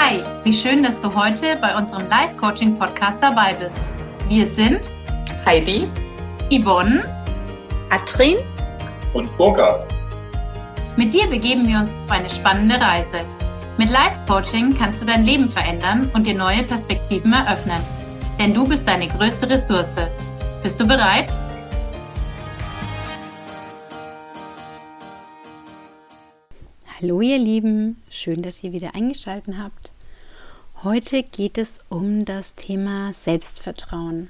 Hi, 0.00 0.22
wie 0.44 0.54
schön, 0.54 0.84
dass 0.84 1.00
du 1.00 1.12
heute 1.12 1.56
bei 1.60 1.76
unserem 1.76 2.06
Live-Coaching-Podcast 2.06 3.20
dabei 3.20 3.54
bist. 3.54 3.76
Wir 4.28 4.46
sind 4.46 4.88
Heidi, 5.44 5.88
Yvonne, 6.52 7.02
Atrin 7.90 8.36
und 9.12 9.36
Burkhard. 9.36 9.88
Mit 10.96 11.12
dir 11.12 11.26
begeben 11.26 11.66
wir 11.66 11.80
uns 11.80 11.90
auf 12.04 12.12
eine 12.12 12.30
spannende 12.30 12.80
Reise. 12.80 13.24
Mit 13.76 13.90
Live-Coaching 13.90 14.78
kannst 14.78 15.02
du 15.02 15.04
dein 15.04 15.24
Leben 15.24 15.48
verändern 15.48 16.08
und 16.14 16.28
dir 16.28 16.36
neue 16.36 16.62
Perspektiven 16.62 17.32
eröffnen. 17.32 17.82
Denn 18.38 18.54
du 18.54 18.68
bist 18.68 18.86
deine 18.86 19.08
größte 19.08 19.50
Ressource. 19.50 19.96
Bist 20.62 20.78
du 20.78 20.86
bereit? 20.86 21.28
Hallo 27.00 27.20
ihr 27.20 27.38
Lieben, 27.38 28.02
schön, 28.10 28.42
dass 28.42 28.64
ihr 28.64 28.72
wieder 28.72 28.96
eingeschaltet 28.96 29.54
habt. 29.56 29.87
Heute 30.84 31.24
geht 31.24 31.58
es 31.58 31.80
um 31.88 32.24
das 32.24 32.54
Thema 32.54 33.12
Selbstvertrauen. 33.12 34.28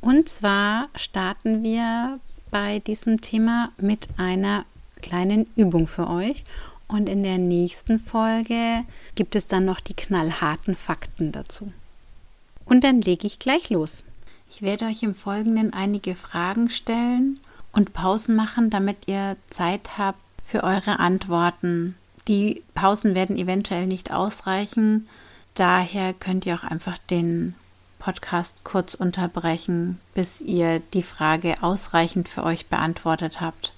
Und 0.00 0.30
zwar 0.30 0.88
starten 0.94 1.62
wir 1.62 2.20
bei 2.50 2.78
diesem 2.78 3.20
Thema 3.20 3.70
mit 3.76 4.08
einer 4.16 4.64
kleinen 5.02 5.46
Übung 5.56 5.86
für 5.86 6.08
euch. 6.08 6.44
Und 6.88 7.06
in 7.06 7.22
der 7.22 7.36
nächsten 7.36 7.98
Folge 7.98 8.84
gibt 9.14 9.36
es 9.36 9.46
dann 9.46 9.66
noch 9.66 9.78
die 9.80 9.92
knallharten 9.92 10.74
Fakten 10.74 11.32
dazu. 11.32 11.70
Und 12.64 12.82
dann 12.82 13.02
lege 13.02 13.26
ich 13.26 13.38
gleich 13.38 13.68
los. 13.68 14.06
Ich 14.50 14.62
werde 14.62 14.86
euch 14.86 15.02
im 15.02 15.14
Folgenden 15.14 15.74
einige 15.74 16.14
Fragen 16.14 16.70
stellen 16.70 17.38
und 17.72 17.92
Pausen 17.92 18.36
machen, 18.36 18.70
damit 18.70 19.06
ihr 19.06 19.36
Zeit 19.50 19.98
habt, 19.98 20.18
für 20.46 20.64
eure 20.64 20.98
Antworten. 20.98 21.94
Die 22.26 22.62
Pausen 22.74 23.14
werden 23.14 23.36
eventuell 23.36 23.86
nicht 23.86 24.12
ausreichen. 24.12 25.08
Daher 25.54 26.12
könnt 26.12 26.46
ihr 26.46 26.54
auch 26.56 26.64
einfach 26.64 26.98
den 26.98 27.54
Podcast 27.98 28.64
kurz 28.64 28.94
unterbrechen, 28.94 30.00
bis 30.12 30.40
ihr 30.40 30.80
die 30.92 31.02
Frage 31.02 31.62
ausreichend 31.62 32.28
für 32.28 32.42
euch 32.42 32.66
beantwortet 32.66 33.40
habt. 33.40 33.72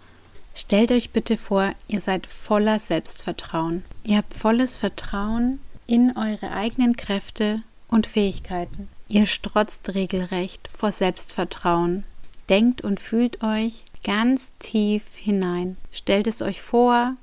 Stellt 0.55 0.91
euch 0.91 1.11
bitte 1.11 1.37
vor, 1.37 1.73
ihr 1.87 2.01
seid 2.01 2.27
voller 2.27 2.79
Selbstvertrauen. 2.79 3.85
Ihr 4.05 4.17
habt 4.17 4.35
volles 4.35 4.79
Vertrauen 4.79 5.61
in 5.87 6.17
eure 6.17 6.51
eigenen 6.51 6.97
Kräfte 6.97 7.63
und 7.89 8.07
Fähigkeiten. 8.07 8.89
Ihr 9.07 9.27
strotzt 9.27 9.95
regelrecht 9.95 10.67
vor 10.67 10.91
Selbstvertrauen. 10.91 12.05
Denkt 12.49 12.81
und 12.83 13.01
fühlt 13.01 13.45
euch 13.45 13.85
ganz 14.03 14.51
tief 14.59 15.05
hinein. 15.15 15.77
Stellt 15.93 16.27
es 16.27 16.41
euch 16.43 16.63
vor, 16.63 17.15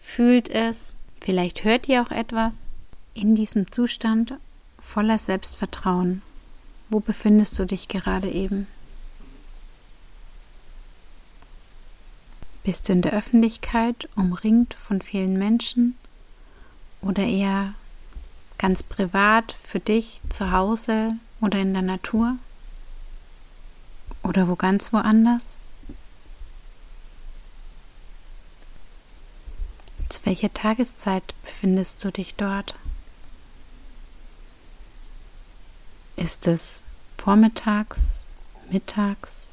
fühlt 0.00 0.48
es, 0.48 0.94
vielleicht 1.20 1.64
hört 1.64 1.88
ihr 1.88 2.02
auch 2.02 2.10
etwas. 2.10 2.66
In 3.14 3.34
diesem 3.34 3.70
Zustand 3.70 4.34
voller 4.78 5.18
Selbstvertrauen. 5.18 6.22
Wo 6.88 7.00
befindest 7.00 7.58
du 7.58 7.66
dich 7.66 7.88
gerade 7.88 8.30
eben? 8.30 8.66
Bist 12.64 12.88
du 12.88 12.92
in 12.92 13.02
der 13.02 13.12
Öffentlichkeit, 13.12 14.08
umringt 14.16 14.74
von 14.74 15.02
vielen 15.02 15.38
Menschen 15.38 15.96
oder 17.02 17.24
eher 17.24 17.74
ganz 18.56 18.82
privat 18.82 19.56
für 19.62 19.80
dich 19.80 20.20
zu 20.30 20.50
Hause 20.50 21.10
oder 21.40 21.58
in 21.58 21.74
der 21.74 21.82
Natur 21.82 22.36
oder 24.22 24.48
wo 24.48 24.56
ganz 24.56 24.92
woanders? 24.92 25.54
Zu 30.08 30.20
welcher 30.24 30.52
Tageszeit 30.54 31.34
befindest 31.44 32.02
du 32.04 32.10
dich 32.10 32.36
dort? 32.36 32.74
Ist 36.22 36.46
es 36.46 36.82
vormittags, 37.18 38.22
mittags, 38.70 39.48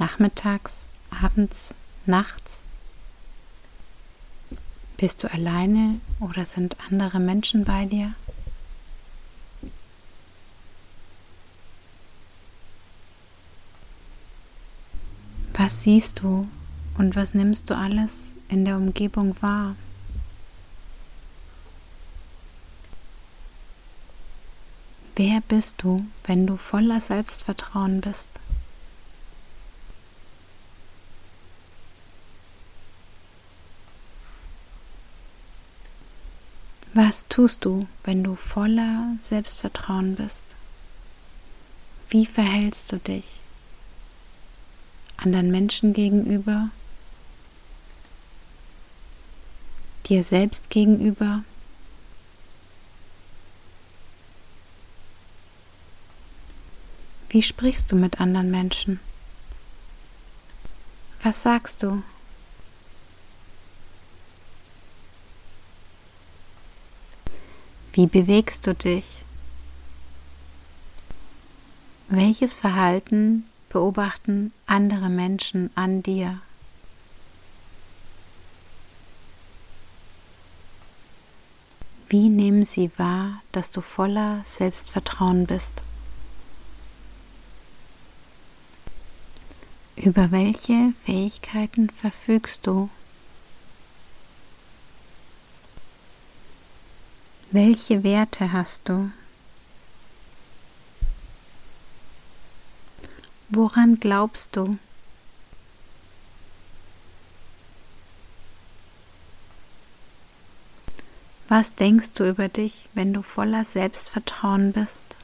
nachmittags, 0.00 0.88
abends, 1.22 1.74
nachts? 2.06 2.64
Bist 4.96 5.22
du 5.22 5.32
alleine 5.32 6.00
oder 6.18 6.44
sind 6.44 6.76
andere 6.90 7.20
Menschen 7.20 7.64
bei 7.64 7.84
dir? 7.84 8.14
Was 15.54 15.82
siehst 15.82 16.18
du 16.18 16.48
und 16.98 17.14
was 17.14 17.32
nimmst 17.32 17.70
du 17.70 17.76
alles 17.76 18.34
in 18.48 18.64
der 18.64 18.76
Umgebung 18.76 19.40
wahr? 19.40 19.76
Wer 25.16 25.40
bist 25.48 25.82
du, 25.82 26.06
wenn 26.24 26.46
du 26.46 26.56
voller 26.56 27.00
Selbstvertrauen 27.00 28.00
bist? 28.00 28.28
Was 36.94 37.26
tust 37.28 37.64
du, 37.64 37.86
wenn 38.04 38.22
du 38.22 38.36
voller 38.36 39.16
Selbstvertrauen 39.20 40.14
bist? 40.16 40.44
Wie 42.10 42.24
verhältst 42.24 42.92
du 42.92 42.98
dich 42.98 43.40
anderen 45.16 45.50
Menschen 45.50 45.92
gegenüber 45.92 46.70
dir 50.08 50.22
selbst 50.22 50.70
gegenüber. 50.70 51.42
Wie 57.36 57.42
sprichst 57.42 57.92
du 57.92 57.96
mit 57.96 58.18
anderen 58.18 58.50
Menschen? 58.50 58.98
Was 61.22 61.42
sagst 61.42 61.82
du? 61.82 62.02
Wie 67.92 68.06
bewegst 68.06 68.66
du 68.66 68.74
dich? 68.74 69.22
Welches 72.08 72.54
Verhalten 72.54 73.44
beobachten 73.68 74.54
andere 74.64 75.10
Menschen 75.10 75.68
an 75.74 76.02
dir? 76.02 76.40
Wie 82.08 82.30
nehmen 82.30 82.64
sie 82.64 82.90
wahr, 82.96 83.42
dass 83.52 83.70
du 83.70 83.82
voller 83.82 84.40
Selbstvertrauen 84.46 85.46
bist? 85.46 85.82
Über 89.96 90.30
welche 90.30 90.92
Fähigkeiten 91.04 91.88
verfügst 91.88 92.66
du? 92.66 92.90
Welche 97.50 98.02
Werte 98.02 98.52
hast 98.52 98.90
du? 98.90 99.10
Woran 103.48 103.98
glaubst 103.98 104.54
du? 104.54 104.78
Was 111.48 111.74
denkst 111.74 112.12
du 112.14 112.28
über 112.28 112.48
dich, 112.48 112.88
wenn 112.92 113.14
du 113.14 113.22
voller 113.22 113.64
Selbstvertrauen 113.64 114.72
bist? 114.72 115.16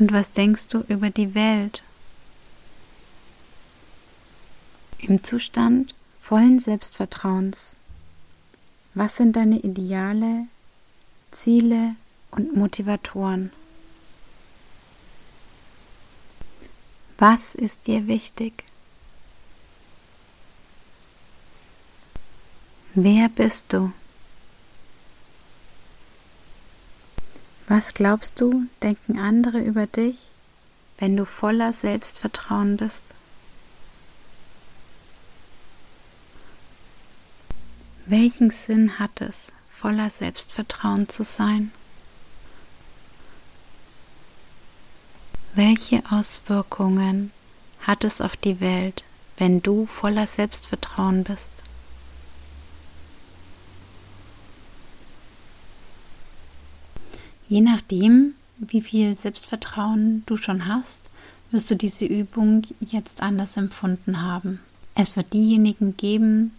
Und 0.00 0.12
was 0.12 0.32
denkst 0.32 0.68
du 0.68 0.80
über 0.88 1.10
die 1.10 1.34
Welt? 1.34 1.82
Im 4.98 5.22
Zustand 5.22 5.94
vollen 6.18 6.58
Selbstvertrauens. 6.58 7.76
Was 8.94 9.18
sind 9.18 9.36
deine 9.36 9.58
Ideale, 9.58 10.46
Ziele 11.32 11.96
und 12.30 12.56
Motivatoren? 12.56 13.52
Was 17.18 17.54
ist 17.54 17.86
dir 17.86 18.06
wichtig? 18.06 18.64
Wer 22.94 23.28
bist 23.28 23.74
du? 23.74 23.92
Was 27.70 27.94
glaubst 27.94 28.40
du, 28.40 28.64
denken 28.82 29.16
andere 29.20 29.60
über 29.60 29.86
dich, 29.86 30.32
wenn 30.98 31.16
du 31.16 31.24
voller 31.24 31.72
Selbstvertrauen 31.72 32.76
bist? 32.76 33.04
Welchen 38.06 38.50
Sinn 38.50 38.98
hat 38.98 39.20
es, 39.20 39.52
voller 39.70 40.10
Selbstvertrauen 40.10 41.08
zu 41.08 41.22
sein? 41.22 41.70
Welche 45.54 46.02
Auswirkungen 46.10 47.30
hat 47.82 48.02
es 48.02 48.20
auf 48.20 48.34
die 48.34 48.58
Welt, 48.58 49.04
wenn 49.36 49.62
du 49.62 49.86
voller 49.86 50.26
Selbstvertrauen 50.26 51.22
bist? 51.22 51.50
Je 57.50 57.62
nachdem, 57.62 58.34
wie 58.58 58.80
viel 58.80 59.16
Selbstvertrauen 59.16 60.22
du 60.26 60.36
schon 60.36 60.66
hast, 60.66 61.02
wirst 61.50 61.68
du 61.68 61.74
diese 61.74 62.04
Übung 62.04 62.62
jetzt 62.78 63.20
anders 63.20 63.56
empfunden 63.56 64.22
haben. 64.22 64.60
Es 64.94 65.16
wird 65.16 65.32
diejenigen 65.32 65.96
geben, 65.96 66.52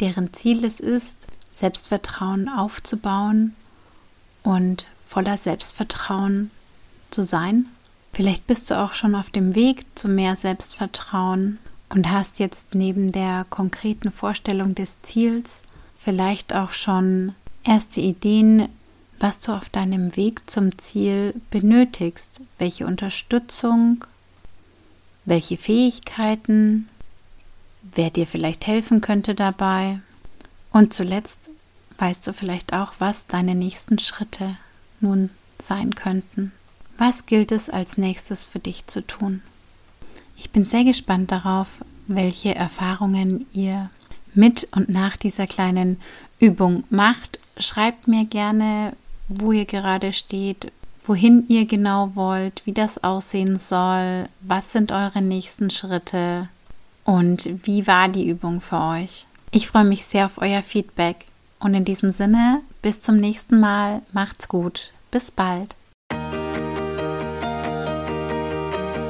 deren 0.00 0.34
Ziel 0.34 0.66
es 0.66 0.80
ist, 0.80 1.16
Selbstvertrauen 1.54 2.50
aufzubauen 2.50 3.54
und 4.42 4.84
voller 5.08 5.38
Selbstvertrauen 5.38 6.50
zu 7.10 7.24
sein. 7.24 7.64
Vielleicht 8.12 8.46
bist 8.46 8.70
du 8.70 8.78
auch 8.78 8.92
schon 8.92 9.14
auf 9.14 9.30
dem 9.30 9.54
Weg 9.54 9.86
zu 9.94 10.08
mehr 10.08 10.36
Selbstvertrauen 10.36 11.56
und 11.88 12.10
hast 12.10 12.38
jetzt 12.38 12.74
neben 12.74 13.12
der 13.12 13.46
konkreten 13.48 14.10
Vorstellung 14.10 14.74
des 14.74 15.00
Ziels 15.00 15.62
vielleicht 15.98 16.54
auch 16.54 16.72
schon 16.72 17.34
erste 17.64 18.02
Ideen, 18.02 18.68
was 19.20 19.40
du 19.40 19.52
auf 19.52 19.68
deinem 19.68 20.16
Weg 20.16 20.48
zum 20.48 20.78
Ziel 20.78 21.34
benötigst, 21.50 22.40
welche 22.58 22.86
Unterstützung, 22.86 24.04
welche 25.24 25.56
Fähigkeiten, 25.56 26.88
wer 27.82 28.10
dir 28.10 28.26
vielleicht 28.26 28.66
helfen 28.66 29.00
könnte 29.00 29.34
dabei. 29.34 30.00
Und 30.72 30.92
zuletzt 30.92 31.50
weißt 31.98 32.26
du 32.26 32.32
vielleicht 32.32 32.72
auch, 32.72 32.94
was 32.98 33.26
deine 33.26 33.54
nächsten 33.54 33.98
Schritte 33.98 34.56
nun 35.00 35.30
sein 35.60 35.94
könnten. 35.94 36.52
Was 36.96 37.26
gilt 37.26 37.52
es 37.52 37.70
als 37.70 37.98
nächstes 37.98 38.44
für 38.44 38.58
dich 38.58 38.86
zu 38.86 39.06
tun? 39.06 39.42
Ich 40.36 40.50
bin 40.50 40.64
sehr 40.64 40.84
gespannt 40.84 41.30
darauf, 41.32 41.78
welche 42.06 42.54
Erfahrungen 42.54 43.46
ihr 43.52 43.90
mit 44.34 44.68
und 44.72 44.88
nach 44.88 45.16
dieser 45.16 45.46
kleinen 45.46 46.00
Übung 46.38 46.84
macht. 46.90 47.38
Schreibt 47.58 48.06
mir 48.06 48.24
gerne, 48.24 48.94
wo 49.28 49.52
ihr 49.52 49.66
gerade 49.66 50.12
steht, 50.12 50.72
wohin 51.04 51.44
ihr 51.48 51.66
genau 51.66 52.12
wollt, 52.14 52.62
wie 52.64 52.72
das 52.72 53.02
aussehen 53.02 53.56
soll, 53.56 54.26
was 54.40 54.72
sind 54.72 54.92
eure 54.92 55.22
nächsten 55.22 55.70
Schritte 55.70 56.48
und 57.04 57.48
wie 57.64 57.86
war 57.86 58.08
die 58.08 58.28
Übung 58.28 58.60
für 58.60 58.80
euch. 58.80 59.26
Ich 59.50 59.68
freue 59.68 59.84
mich 59.84 60.04
sehr 60.04 60.26
auf 60.26 60.38
euer 60.38 60.62
Feedback 60.62 61.24
und 61.60 61.74
in 61.74 61.84
diesem 61.84 62.10
Sinne, 62.10 62.60
bis 62.82 63.00
zum 63.00 63.16
nächsten 63.16 63.60
Mal, 63.60 64.02
macht's 64.12 64.48
gut, 64.48 64.92
bis 65.10 65.30
bald. 65.30 65.74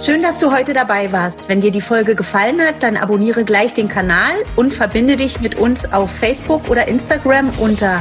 Schön, 0.00 0.22
dass 0.22 0.38
du 0.38 0.52
heute 0.52 0.74
dabei 0.74 1.10
warst. 1.10 1.48
Wenn 1.48 1.60
dir 1.60 1.72
die 1.72 1.80
Folge 1.80 2.14
gefallen 2.14 2.60
hat, 2.60 2.84
dann 2.84 2.96
abonniere 2.96 3.44
gleich 3.44 3.74
den 3.74 3.88
Kanal 3.88 4.36
und 4.54 4.72
verbinde 4.72 5.16
dich 5.16 5.40
mit 5.40 5.56
uns 5.56 5.92
auf 5.92 6.08
Facebook 6.12 6.70
oder 6.70 6.86
Instagram 6.86 7.50
unter 7.58 8.00